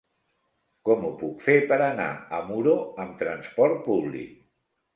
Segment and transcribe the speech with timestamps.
[0.89, 2.09] Com ho puc fer per anar
[2.39, 2.75] a Muro
[3.07, 4.37] amb transport públic?